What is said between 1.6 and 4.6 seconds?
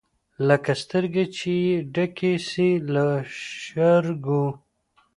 یې ډکي سي له ژرګو